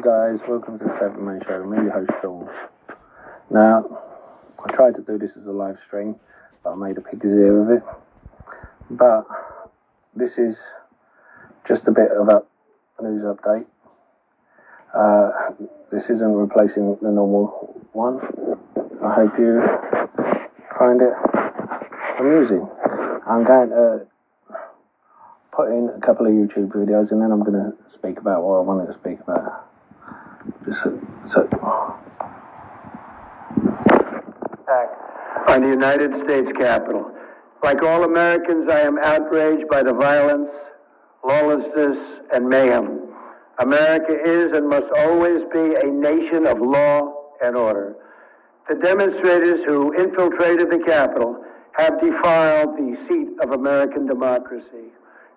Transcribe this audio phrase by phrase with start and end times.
[0.00, 1.62] guys, welcome to the Seven Man Show.
[1.64, 2.48] Me, your host Sean.
[3.50, 3.84] Now,
[4.64, 6.16] I tried to do this as a live stream,
[6.64, 7.82] but I made a pig's ear of it.
[8.88, 9.26] But
[10.16, 10.56] this is
[11.68, 12.42] just a bit of a
[13.02, 13.66] news update.
[14.94, 15.52] Uh,
[15.92, 18.20] this isn't replacing the normal one.
[19.04, 19.60] I hope you
[20.78, 21.12] find it
[22.18, 22.66] amusing.
[23.28, 24.06] I'm going to
[25.52, 28.56] put in a couple of YouTube videos and then I'm going to speak about what
[28.56, 29.69] I wanted to speak about.
[30.72, 31.00] So
[35.50, 37.10] on the United States Capitol.
[37.62, 40.50] Like all Americans, I am outraged by the violence,
[41.24, 41.98] lawlessness,
[42.32, 43.08] and mayhem.
[43.58, 47.12] America is and must always be a nation of law
[47.42, 47.96] and order.
[48.68, 54.92] The demonstrators who infiltrated the Capitol have defiled the seat of American democracy.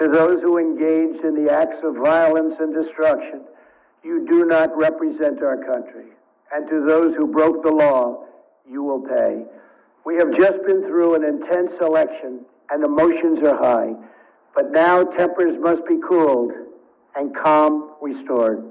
[0.00, 3.42] To those who engaged in the acts of violence and destruction,
[4.04, 6.06] you do not represent our country.
[6.52, 8.24] And to those who broke the law,
[8.70, 9.44] you will pay.
[10.04, 13.94] We have just been through an intense election and emotions are high,
[14.54, 16.52] but now tempers must be cooled
[17.16, 18.62] and calm restored.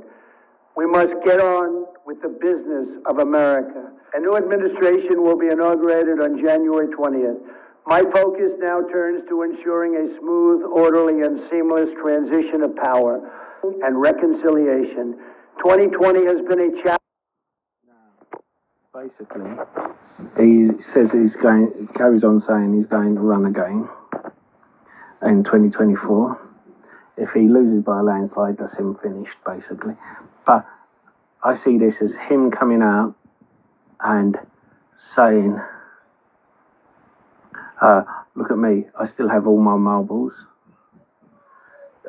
[0.76, 3.92] We must get on with the business of America.
[4.14, 7.40] A new administration will be inaugurated on January 20th.
[7.86, 13.20] My focus now turns to ensuring a smooth, orderly, and seamless transition of power
[13.84, 15.20] and reconciliation.
[15.60, 17.00] 2020 has been a challenge
[18.94, 19.50] basically,
[20.38, 23.90] he says he's going, he carries on saying he's going to run again
[25.24, 26.40] in 2024.
[27.18, 29.96] If he loses by a landslide, that's him finished, basically.
[30.46, 30.66] But
[31.44, 33.16] I see this as him coming out
[34.00, 34.38] and
[35.16, 35.60] saying,
[37.84, 38.04] uh,
[38.36, 40.46] look at me, I still have all my marbles.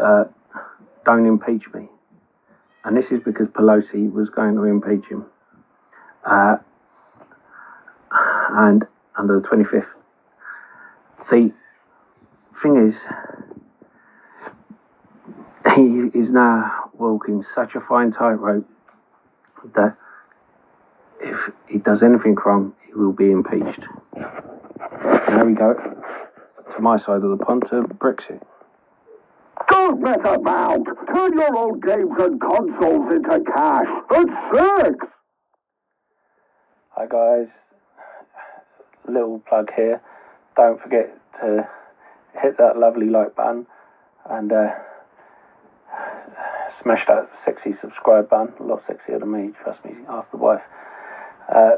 [0.01, 0.25] Uh,
[1.05, 1.89] don't impeach me.
[2.85, 5.27] And this is because Pelosi was going to impeach him.
[6.25, 6.59] Uh,
[8.13, 8.87] and
[9.17, 9.87] under the 25th.
[11.31, 11.53] The
[12.63, 13.01] thing is,
[15.75, 18.69] he is now walking such a fine tightrope
[19.75, 19.97] that
[21.21, 23.89] if he does anything wrong, he will be impeached.
[25.05, 28.41] There we go to my side of the pond to Brexit.
[29.69, 30.85] Don't mess about!
[31.15, 33.87] Turn your old games and consoles into cash!
[34.11, 35.07] That's six!
[36.93, 37.49] Hi guys,
[39.07, 40.01] little plug here.
[40.57, 41.69] Don't forget to
[42.41, 43.67] hit that lovely like button
[44.31, 44.71] and uh,
[46.81, 48.55] smash that sexy subscribe button.
[48.59, 49.97] A lot sexier than me, trust me.
[50.09, 50.63] Ask the wife.
[51.55, 51.73] Uh,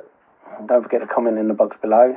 [0.66, 2.16] don't forget to comment in the box below.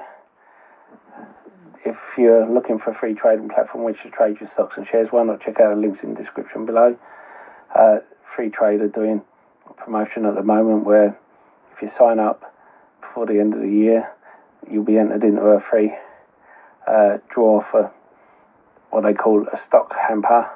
[1.85, 5.07] If you're looking for a free trading platform which to trade your stocks and shares,
[5.11, 6.97] why not check out the links in the description below.
[7.73, 7.99] Uh,
[8.35, 9.21] Freetrader doing
[9.69, 11.17] a promotion at the moment where
[11.75, 12.53] if you sign up
[13.01, 14.11] before the end of the year,
[14.69, 15.93] you'll be entered into a free
[16.87, 17.91] uh, draw for
[18.89, 20.49] what they call a stock hamper,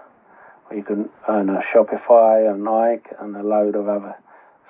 [0.67, 4.15] where you can earn a Shopify, a Nike, and a load of other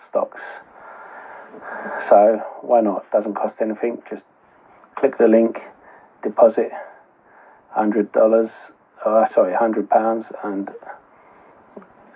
[0.07, 0.41] stocks.
[2.09, 3.09] So why not?
[3.11, 4.01] Doesn't cost anything.
[4.09, 4.23] Just
[4.95, 5.59] click the link,
[6.23, 6.71] deposit
[7.69, 8.49] hundred dollars,
[9.05, 10.69] uh, sorry, hundred pounds, and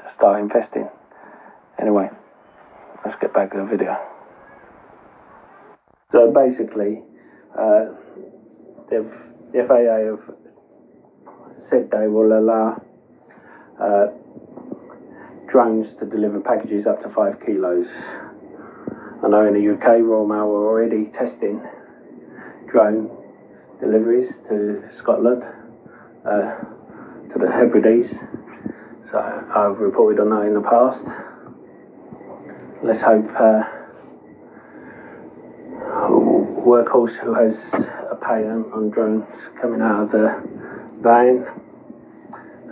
[0.09, 0.87] start investing.
[1.79, 2.09] Anyway,
[3.03, 3.97] let's get back to the video.
[6.11, 7.03] So basically,
[7.53, 7.85] uh,
[8.89, 9.05] the
[9.53, 10.35] FAA have
[11.57, 12.81] said they will allow
[13.81, 14.07] uh,
[15.47, 17.87] drones to deliver packages up to five kilos.
[19.23, 21.61] I know in the UK, Royal Mail are already testing
[22.69, 23.09] drone
[23.79, 25.43] deliveries to Scotland,
[26.25, 26.55] uh,
[27.31, 28.13] to the Hebrides.
[29.09, 29.17] So
[29.55, 31.03] I've reported on that in the past.
[32.83, 33.63] Let's hope uh,
[36.67, 37.55] Workhorse who has
[38.11, 39.25] a patent on drones
[39.61, 40.43] coming out of the
[41.01, 41.47] van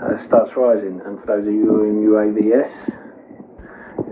[0.01, 1.01] uh, starts rising.
[1.05, 2.71] And for those of you in UAVS,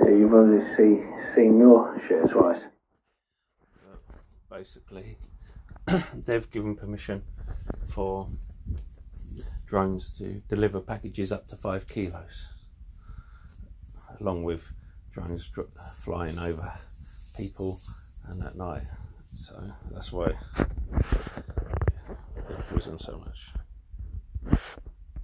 [0.07, 1.03] you've obviously
[1.35, 2.62] seen your shares rise.
[4.50, 5.17] Basically,
[6.13, 7.24] they've given permission
[7.88, 8.27] for
[9.65, 12.50] drones to deliver packages up to five kilos,
[14.19, 14.68] along with
[15.12, 15.50] drones
[16.00, 16.71] flying over
[17.38, 17.80] people
[18.25, 18.83] and at night.
[19.33, 20.31] So that's why
[22.36, 24.59] they've risen so much.